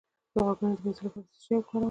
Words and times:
د 0.33 0.35
غوږونو 0.45 0.75
د 0.77 0.79
مینځلو 0.83 1.07
لپاره 1.07 1.21
باید 1.23 1.29
څه 1.33 1.39
شی 1.43 1.53
وکاروم؟ 1.55 1.79